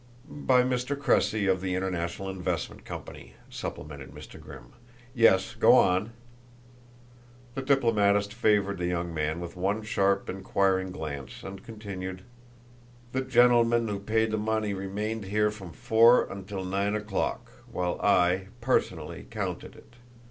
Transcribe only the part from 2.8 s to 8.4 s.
Company," supplemented Mr. Grimm. "Yes. Go on." The diplomatist